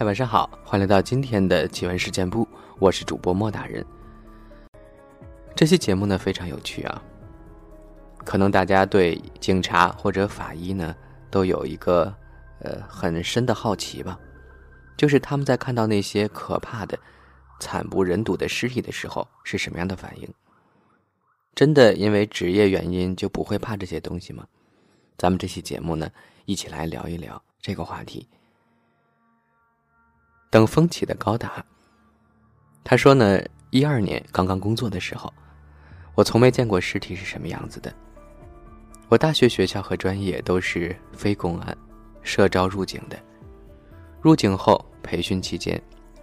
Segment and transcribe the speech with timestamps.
[0.00, 2.48] 嗨，晚上好，欢迎来到今天的奇闻事件部，
[2.78, 3.84] 我是主播莫大人。
[5.54, 7.02] 这期节目呢非常有趣啊，
[8.24, 10.96] 可能大家对警察或者法医呢
[11.30, 12.04] 都有一个
[12.60, 14.18] 呃很深的好奇吧，
[14.96, 16.98] 就是他们在看到那些可怕的、
[17.60, 20.26] 惨不忍睹的尸体的时候是什么样的反应？
[21.54, 24.46] 真的因为职业原因就不会怕这些东西吗？
[25.18, 26.10] 咱们这期节目呢，
[26.46, 28.26] 一起来聊一聊这个话题。
[30.50, 31.64] 等风起的高达，
[32.82, 35.32] 他说呢，一二年刚刚工作的时候，
[36.16, 37.94] 我从没见过尸体是什么样子的。
[39.08, 41.76] 我大学学校和专业都是非公安，
[42.22, 43.16] 社招入警的。
[44.20, 45.80] 入警后培训期间，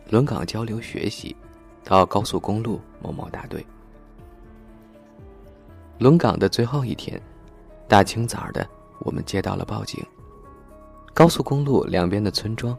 [0.10, 1.34] 轮岗交流学习，
[1.86, 3.66] 到高速公路某某大队。
[6.00, 7.20] 轮岗的最后一天，
[7.88, 8.68] 大清早的，
[9.00, 10.06] 我们接到了报警。
[11.14, 12.78] 高速公路两边的村庄。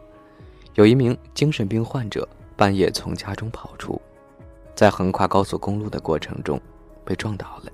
[0.79, 2.27] 有一名精神病患者
[2.57, 4.01] 半夜从家中跑出，
[4.77, 6.61] 在横跨高速公路的过程中
[7.05, 7.73] 被撞倒了，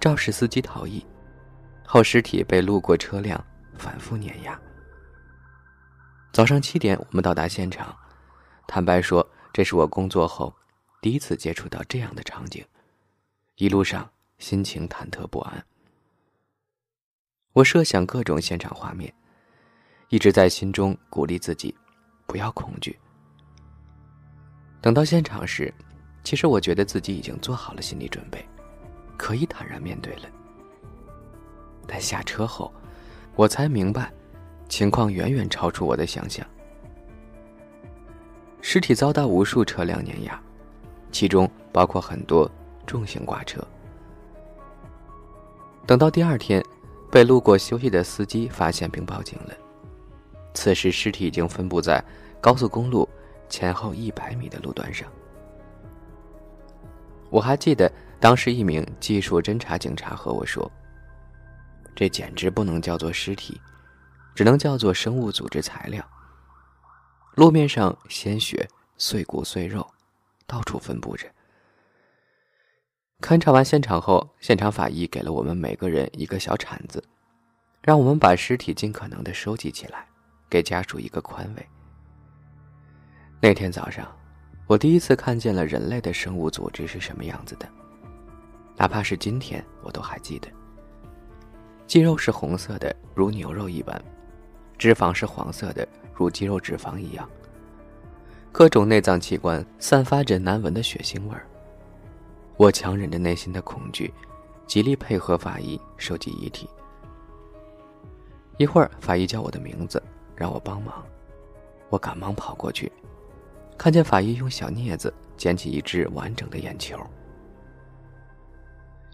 [0.00, 1.06] 肇事司机逃逸，
[1.86, 3.42] 后尸体被路过车辆
[3.78, 4.60] 反复碾压。
[6.32, 7.96] 早上七点，我们到达现场，
[8.66, 10.52] 坦白说，这是我工作后
[11.00, 12.64] 第一次接触到这样的场景，
[13.58, 15.64] 一路上心情忐忑不安。
[17.52, 19.14] 我设想各种现场画面，
[20.08, 21.72] 一直在心中鼓励自己。
[22.26, 22.98] 不要恐惧。
[24.80, 25.72] 等到现场时，
[26.24, 28.44] 其实我觉得自己已经做好了心理准备，
[29.16, 30.22] 可以坦然面对了。
[31.86, 32.72] 但下车后，
[33.34, 34.12] 我才明白，
[34.68, 36.46] 情况远远超出我的想象。
[38.60, 40.40] 尸体遭到无数车辆碾压，
[41.10, 42.50] 其中包括很多
[42.86, 43.60] 重型挂车。
[45.84, 46.64] 等到第二天，
[47.10, 49.54] 被路过休息的司机发现并报警了。
[50.54, 52.02] 此时，尸体已经分布在
[52.40, 53.08] 高速公路
[53.48, 55.10] 前后一百米的路段上。
[57.30, 57.90] 我还记得，
[58.20, 60.70] 当时一名技术侦查警察和我说
[61.96, 63.58] ：“这简直不能叫做尸体，
[64.34, 66.06] 只能叫做生物组织材料。
[67.34, 68.68] 路面上鲜血、
[68.98, 69.86] 碎骨碎肉，
[70.46, 71.26] 到处分布着。”
[73.22, 77.02] 勘察完现场后，现场法医给了我们每个人一个小铲子，
[77.80, 80.06] 让我们把尸体尽可能的收集起来。
[80.52, 81.66] 给家属一个宽慰。
[83.40, 84.06] 那天早上，
[84.66, 87.66] 我第一次看见了人类的生物组织是什么样子的，
[88.76, 90.48] 哪怕是今天，我都还记得。
[91.86, 93.98] 肌肉是红色的，如牛肉一般；
[94.76, 97.26] 脂肪是黄色的，如肌肉脂肪一样。
[98.52, 101.46] 各种内脏器官散发着难闻的血腥味儿。
[102.58, 104.12] 我强忍着内心的恐惧，
[104.66, 106.68] 极力配合法医收集遗体。
[108.58, 110.00] 一会儿，法医叫我的名字。
[110.36, 111.04] 让我帮忙，
[111.88, 112.90] 我赶忙跑过去，
[113.78, 116.98] 看见法医用小镊子捡起一只完整的眼球，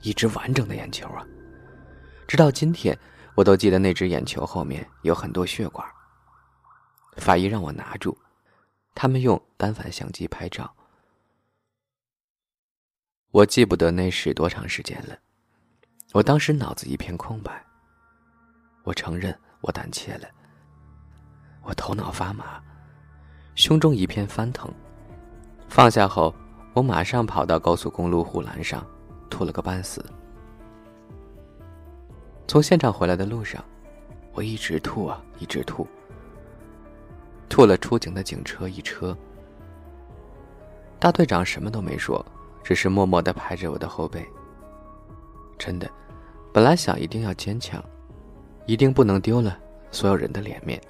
[0.02, 1.26] 一只完整的眼球啊！
[2.26, 2.96] 直到今天，
[3.34, 5.86] 我都记得那只眼球后面有很多血管。
[7.16, 8.16] 法医让我拿住，
[8.94, 10.72] 他们用单反相机拍照。
[13.30, 15.18] 我记不得那是多长时间了，
[16.12, 17.64] 我当时脑子一片空白。
[18.84, 20.28] 我承认我胆怯了。
[21.68, 22.58] 我头脑发麻，
[23.54, 24.72] 胸中一片翻腾。
[25.68, 26.34] 放下后，
[26.72, 28.86] 我马上跑到高速公路护栏上，
[29.28, 30.02] 吐了个半死。
[32.46, 33.62] 从现场回来的路上，
[34.32, 35.86] 我一直吐啊，一直吐，
[37.50, 39.14] 吐了出警的警车一车。
[40.98, 42.24] 大队长什么都没说，
[42.64, 44.26] 只是默默的拍着我的后背。
[45.58, 45.86] 真的，
[46.50, 47.84] 本来想一定要坚强，
[48.64, 49.58] 一定不能丢了
[49.90, 50.80] 所有人的脸面。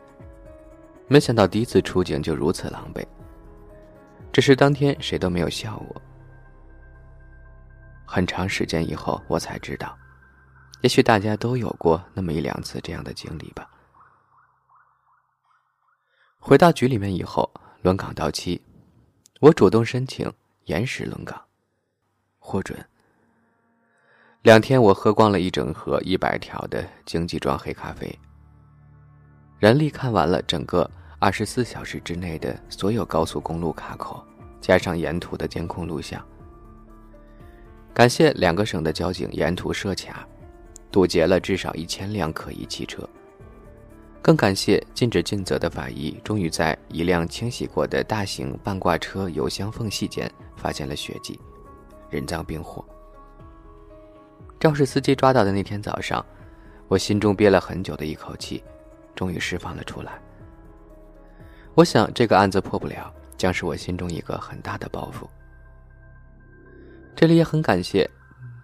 [1.09, 3.05] 没想到第一次出警就如此狼狈。
[4.31, 6.03] 只是当天谁都没有笑我。
[8.05, 9.97] 很长时间以后，我才知道，
[10.83, 13.69] 也许大家都有过那么一两次这样的经历吧。
[16.39, 17.51] 回到局里面以后，
[17.83, 18.63] 轮岗到期，
[19.41, 20.33] 我主动申请
[20.67, 21.43] 延时轮岗，
[22.39, 22.79] 获准。
[24.43, 28.19] 两天，我喝光了一整盒一百条的经济装黑咖啡。
[29.59, 30.89] 人力看完了整个
[31.19, 34.25] 二十四小时之内的所有高速公路卡口，
[34.61, 36.25] 加上沿途的监控录像。
[37.93, 40.25] 感谢两个省的交警沿途设卡，
[40.93, 43.03] 堵截了至少一千辆可疑汽车。
[44.23, 51.41] 更感谢尽职尽责的法医，终于在一辆清洗过的大型半挂车油箱缝隙间发现了血迹，
[52.11, 52.85] 人赃并获。
[54.61, 56.25] 肇事司机抓到的那天早上，
[56.87, 58.63] 我心中憋了很久的一口气。
[59.19, 60.23] 终于释放了出来。
[61.75, 65.27] 我想这个案子破不了，将是我心中一个很大的包袱。
[67.17, 68.09] 这里也很感谢，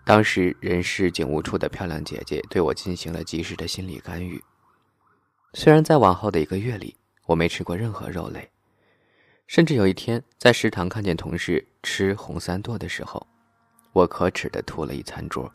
[0.05, 4.41] 当时人事警务处的漂亮姐姐对我进行了及时的心理干预。
[5.55, 6.97] 虽然在往后的一个月里，
[7.27, 8.49] 我没吃过任何肉类，
[9.49, 13.27] 甚至有一天在食堂看见同事吃红三剁的时候，
[13.93, 15.53] 我可耻的吐了一餐桌。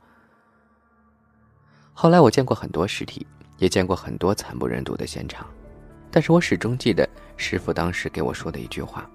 [1.94, 3.26] 后来我见过很多尸体，
[3.60, 5.46] 也见过很多惨不忍睹的现场，
[6.10, 7.08] 但是我始终记得
[7.38, 9.08] 师傅当时给我说的一句话：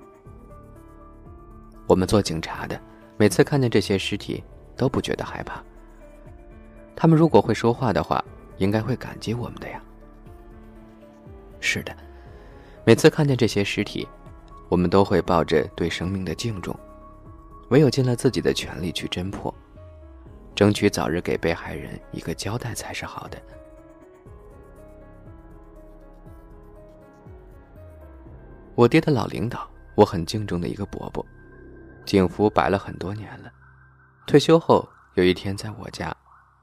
[1.86, 2.80] 我们做警察的，
[3.16, 4.44] 每次看见这些尸体
[4.76, 5.62] 都不觉得害怕。
[6.94, 8.24] 他们如果会说话的话，
[8.58, 9.82] 应该会感激我们的呀。
[11.58, 11.96] 是的。
[12.86, 14.06] 每次看见这些尸体，
[14.68, 16.78] 我们都会抱着对生命的敬重，
[17.70, 19.52] 唯有尽了自己的全力去侦破，
[20.54, 23.40] 争取早日给被害人一个交代才是好的。
[28.74, 31.24] 我爹的老领导，我很敬重的一个伯伯，
[32.04, 33.52] 警服摆了很多年了，
[34.26, 36.14] 退休后有一天在我家，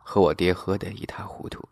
[0.03, 1.67] 和我爹喝得一塌糊涂，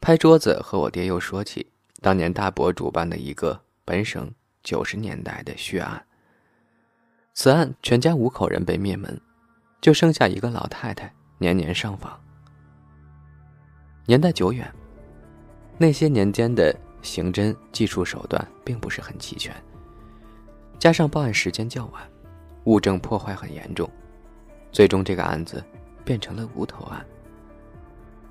[0.00, 1.68] 拍桌子和我爹又说起。
[2.00, 4.32] 当年大伯主办的一个本省
[4.62, 6.04] 九十年代的血案，
[7.32, 9.20] 此案全家五口人被灭门，
[9.80, 12.20] 就剩下一个老太太年年上访。
[14.06, 14.72] 年代久远，
[15.78, 19.54] 那些年间的刑侦技术手段并不是很齐全，
[20.78, 22.02] 加上报案时间较晚，
[22.64, 23.88] 物证破坏很严重，
[24.70, 25.62] 最终这个案子
[26.04, 27.04] 变成了无头案，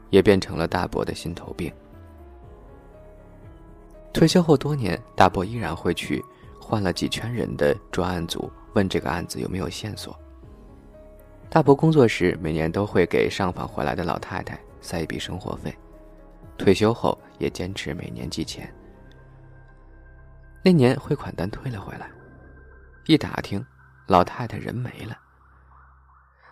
[0.09, 1.71] 也变成了大伯的心头病。
[4.13, 6.23] 退休后多年，大伯依然会去
[6.59, 10.17] 换了几圈人的专案组，问这个案子有没有线索。
[11.49, 15.73] 大伯工作时每年都会给上访回来的老太太塞一笔生活费，
[16.61, 18.71] 退休后也坚持每年寄钱。
[20.63, 22.07] 那年汇款单退了回来，
[23.07, 23.65] 一打听，
[24.05, 25.17] 老太太人没了。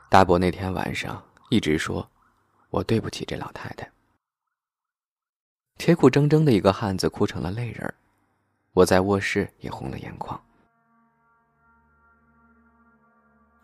[0.10, 2.10] 大伯那天晚上一直说
[2.72, 3.88] ：“我对不起这老太太。”
[5.78, 7.94] 铁骨铮铮的一个汉子哭成了泪人
[8.74, 10.42] 我在卧室也红了眼眶。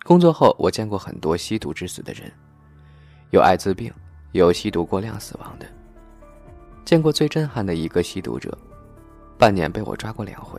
[0.04, 2.32] 工作后，我见过很多吸毒致死的人，
[3.32, 3.92] 有艾滋病，
[4.34, 5.66] 有吸毒过量死亡的。
[6.86, 8.56] 见过最震撼的一个吸毒者，
[9.40, 10.58] 半年被我抓过两回，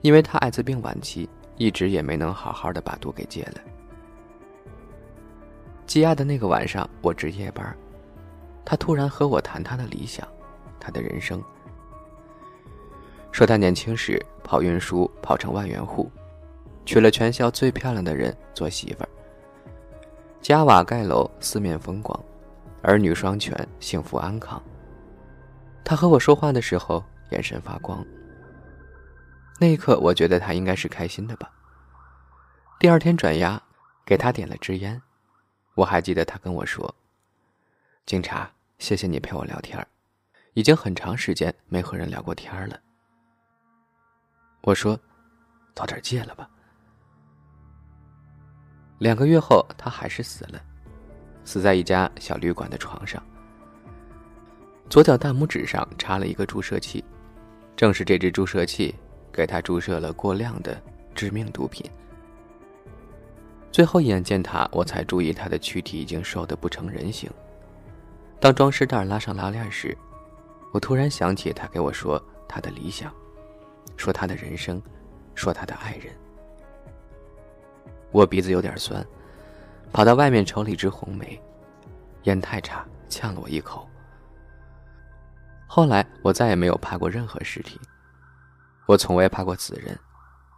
[0.00, 3.60] 因为他艾滋病晚期，一直也没能好好的把毒给戒了。
[5.86, 7.76] 羁押的那个晚上，我值夜班。
[8.64, 10.26] 他突然和我谈他的理想，
[10.80, 11.42] 他的人生。
[13.30, 16.10] 说他年轻时跑运输，跑成万元户，
[16.86, 19.08] 娶了全校最漂亮的人做媳妇儿，
[20.40, 22.18] 加瓦盖楼，四面风光，
[22.80, 24.62] 儿女双全，幸福安康。
[25.84, 28.04] 他和我说话的时候，眼神发光。
[29.60, 31.52] 那一刻，我觉得他应该是开心的吧。
[32.80, 33.62] 第二天转押，
[34.04, 35.00] 给他点了支烟，
[35.74, 36.92] 我还记得他跟我说。
[38.06, 39.86] 警察，谢谢你陪我聊天
[40.54, 42.80] 已经很长时间没和人聊过天了。
[44.62, 44.98] 我说，
[45.74, 46.48] 早点戒了吧。
[48.98, 50.60] 两个月后，他还是死了，
[51.44, 53.22] 死在一家小旅馆的床上，
[54.88, 57.04] 左脚大拇指上插了一个注射器，
[57.74, 58.94] 正是这只注射器
[59.32, 60.80] 给他注射了过量的
[61.14, 61.84] 致命毒品。
[63.72, 67.28] 最后一眼见他，我才注意他的躯体已经瘦得不成人形。
[68.38, 69.96] 当装尸袋拉上拉链时，
[70.72, 73.12] 我突然想起他给我说他的理想，
[73.96, 74.80] 说他的人生，
[75.34, 76.12] 说他的爱人。
[78.12, 79.04] 我鼻子有点酸，
[79.92, 81.40] 跑到外面抽了一支红梅，
[82.24, 83.88] 烟太差，呛了我一口。
[85.74, 87.80] 后来我再也没有拍过任何尸体，
[88.86, 89.98] 我从未拍过死人，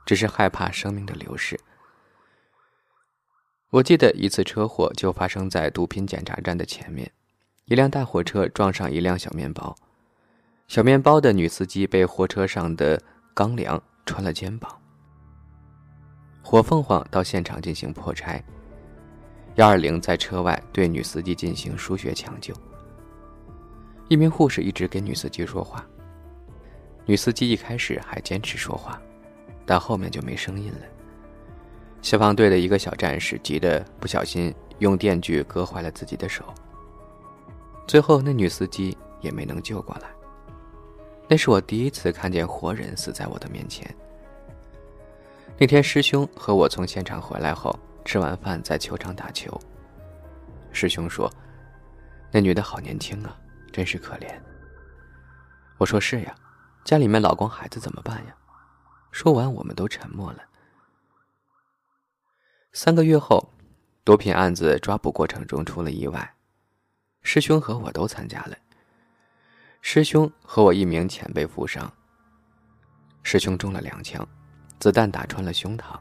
[0.04, 1.58] 只是害怕生命的流逝。
[3.70, 7.10] 我记得一次车祸就发生在毒品检查站的前面。
[7.64, 9.74] 一辆大货车撞上一辆小面包，
[10.68, 14.78] 小面包的女司机被货车上的钢梁穿了肩膀。
[16.42, 18.44] 火凤凰到现场进行破拆，
[19.54, 22.54] 幺二零在车外对女司机进行输血抢救。
[24.08, 25.84] 一名护士一直给女司机说话，
[27.04, 29.00] 女司机一开始还坚持说话，
[29.64, 30.80] 但后面就没声音了。
[32.02, 36.44] 消防队的一个小战士急得不小心用电锯割坏了自己的手。
[37.86, 40.08] 最后，那女司机也没能救过来。
[41.28, 43.92] 那是我第一次看见活人死在我的面前。
[45.58, 49.58] 那天，师兄和我从现场回来后，吃完饭在球场打球。
[50.70, 51.28] 师兄说
[52.30, 53.36] ：“那女的好年轻啊，
[53.76, 54.26] 真是可怜。”
[55.76, 56.34] 我说：“是呀，
[56.82, 58.34] 家里面老公孩子怎么办呀？
[59.10, 60.38] 说完，我们都沉默了。
[62.72, 63.52] 三个月后，
[64.02, 66.34] 毒品案子抓捕过程中出了意外，
[67.20, 68.56] 师兄和我都参加了。
[69.82, 71.92] 师兄和我一名前辈负伤。
[73.22, 74.26] 师兄中了两枪，
[74.78, 75.98] 子弹打穿了胸膛。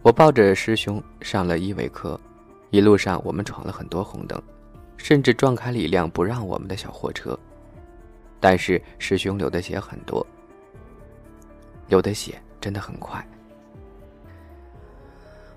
[0.00, 2.20] 我抱着师兄上了医卫科，
[2.70, 4.40] 一路上我们闯了很多红灯，
[5.02, 7.36] 甚至撞开了一辆不让我们的小货车。
[8.38, 10.24] 但是师兄流的血很多，
[11.88, 13.24] 流的血真的很快。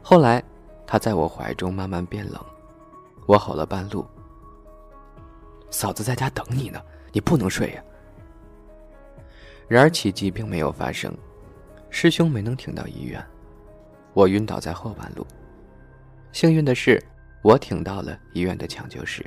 [0.01, 0.43] 后来，
[0.87, 2.43] 他在我怀中慢慢变冷，
[3.27, 4.03] 我吼了半路
[5.69, 7.83] ：“嫂子在家等你呢，你不能睡呀。”
[9.67, 11.15] 然而奇迹并没有发生，
[11.91, 13.23] 师兄没能挺到医院，
[14.13, 15.25] 我晕倒在后半路。
[16.31, 17.01] 幸运的是，
[17.45, 19.23] 我挺到了医院的抢救室。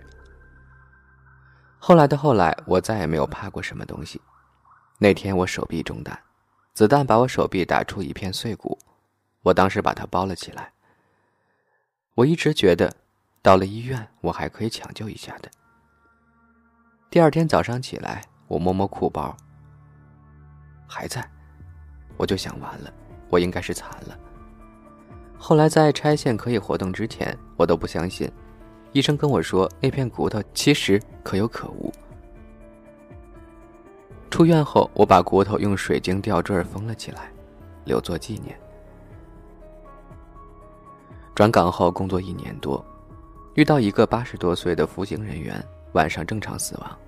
[1.78, 4.20] 后来的后来，我再也没有怕过什么东西。
[4.98, 6.18] 那天我手臂中弹，
[6.74, 8.76] 子弹把我手臂打出一片碎骨，
[9.42, 10.72] 我当时把它包了起来。
[12.16, 12.92] 我一直觉得，
[13.40, 15.48] 到了医院我还可以抢救一下的。
[17.08, 19.36] 第二天早上起来，我摸摸裤包，
[20.88, 21.24] 还在，
[22.16, 22.92] 我就想完了，
[23.30, 24.18] 我应该是残了。
[25.38, 28.30] 后来在拆线可以活动之前，我都不相信。
[28.92, 31.92] 医生跟我说，那片骨头其实可有可无。
[34.30, 37.30] 出院后，我把骨头用水晶吊坠封了起来，
[37.84, 38.58] 留作纪念。
[41.34, 42.84] 转岗后工作一年多，
[43.54, 46.98] 遇到一个八十多岁的服刑人员，晚上正常死亡。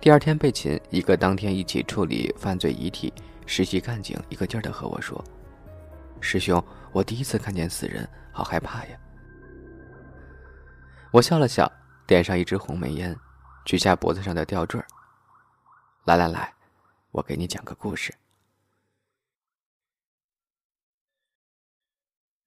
[0.00, 3.12] 第二天被擒，一个当天一起处理犯罪遗体
[3.46, 5.22] 实习干警一个劲儿的和我说
[6.24, 8.98] ：“师兄，我第一次看见死人，好害怕呀。”
[11.12, 11.70] 我笑了笑，
[12.06, 13.14] 点上一支红梅烟，
[13.66, 14.82] 取下脖子上的吊坠
[16.04, 16.52] 来来来，
[17.12, 18.12] 我给你讲个故事。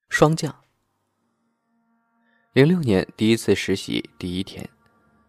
[0.10, 0.54] 霜降。
[2.54, 4.68] 零六年第一次实习第一天，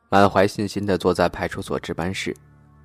[0.08, 2.34] 满怀信心的坐在派出所值班室，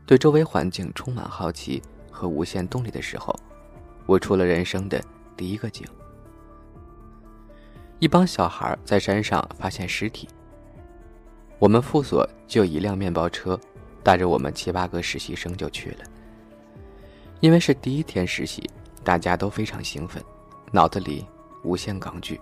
[0.06, 3.34] 对周围环境充满好奇和无限动力的时候，
[4.06, 5.02] 我出了人生的
[5.36, 5.86] 第一个景。
[8.00, 10.28] 一帮小孩在山上发现尸体。
[11.60, 13.58] 我们副所就一辆面包车，
[14.04, 15.98] 带着我们七八个实习生就去了。
[17.40, 18.70] 因为是第一天实习，
[19.04, 20.22] 大家都非常兴奋，
[20.72, 21.26] 脑子里
[21.64, 22.40] 无限港剧。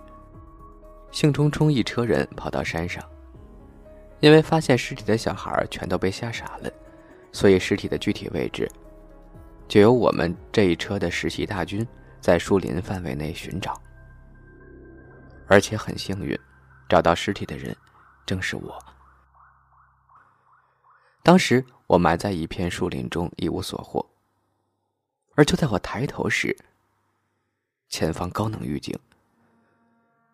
[1.12, 3.04] 兴冲冲一车人跑到山上，
[4.18, 6.70] 因为发现尸体的小孩全都被吓傻了，
[7.30, 8.68] 所以尸体的具体位置，
[9.68, 11.86] 就由我们这一车的实习大军
[12.22, 13.78] 在树林范围内寻找。
[15.48, 16.38] 而且很幸运，
[16.88, 17.76] 找到尸体的人
[18.24, 18.78] 正是我。
[21.22, 24.08] 当时我埋在一片树林中，一无所获。
[25.34, 26.56] 而就在我抬头时，
[27.88, 28.98] 前方高能预警。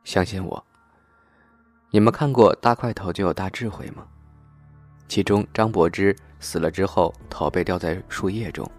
[0.04, 0.64] 相信我，
[1.90, 4.07] 你们看过《大块头就有大智慧》吗？
[5.09, 8.71] 其中张柏芝死了之后，头被吊在树叶中，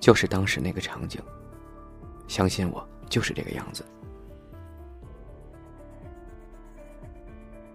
[0.00, 1.22] 就是当时那个场景。
[2.30, 3.84] 相信我，就是这个样子。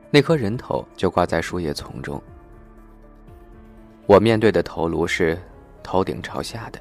[0.09, 2.24] 那颗人头就挂在树叶丛中。
[4.07, 5.38] 我面对的头颅是
[5.83, 6.79] 头顶朝下的，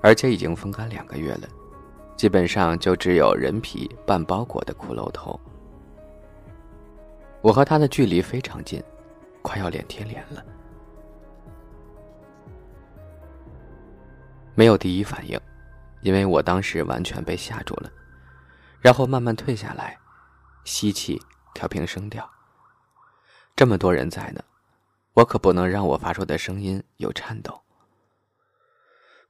[0.00, 1.48] 而且已经风干两个月了，
[2.16, 5.38] 基本上就只有人皮半包裹的骷髅头。
[7.40, 8.82] 我和他的距离非常近，
[9.42, 10.44] 快要脸贴脸了。
[14.56, 15.40] 没有第一反应，
[16.04, 17.90] 因为我当时完全被吓住了，
[18.80, 19.98] 然后慢慢退下来，
[20.64, 21.20] 吸气，
[21.54, 22.30] 调平声调。
[23.56, 24.40] 这么多人在呢。
[25.14, 27.62] 我可不能让我发出的声音有颤抖。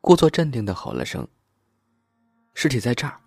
[0.01, 1.29] 故作镇定的吼了声
[2.57, 3.21] ：“尸体在这儿。”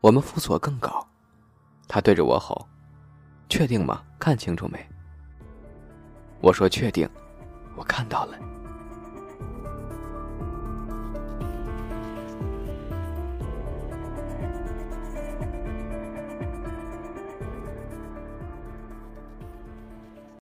[0.00, 1.06] 我们副所更高，
[1.86, 2.66] 他对着我吼
[3.50, 4.02] ：“确定吗？
[4.18, 4.82] 看清楚没？”
[6.40, 7.06] 我说：“确定，
[7.76, 8.38] 我看到了。”